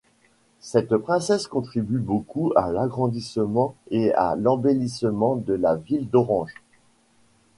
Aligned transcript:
Cette 0.61 0.97
princesse 0.97 1.45
contribue 1.45 1.99
beaucoup 1.99 2.51
à 2.55 2.71
l'agrandissement 2.71 3.75
et 3.91 4.11
à 4.15 4.35
l'embellissement 4.35 5.35
de 5.35 5.53
la 5.53 5.75
ville 5.75 6.09
d'Orange. 6.09 6.55